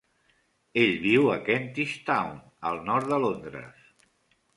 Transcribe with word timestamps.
Ell 0.83 0.93
viu 1.01 1.27
a 1.33 1.35
Kentish 1.49 1.93
Town, 2.07 2.33
al 2.71 2.81
nord 2.89 3.13
de 3.13 3.21
Londres. 3.25 3.85